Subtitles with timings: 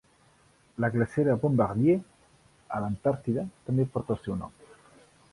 [0.83, 1.97] La glacera Bombardier
[2.77, 4.57] a l'Antàrtida també porta el seu nom.